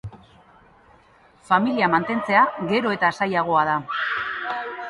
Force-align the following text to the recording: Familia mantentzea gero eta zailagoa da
Familia 1.51 1.91
mantentzea 1.97 2.47
gero 2.73 2.97
eta 2.97 3.15
zailagoa 3.19 3.67
da 3.73 3.79